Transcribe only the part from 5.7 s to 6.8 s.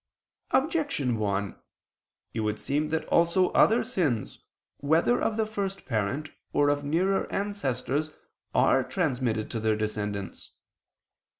parent or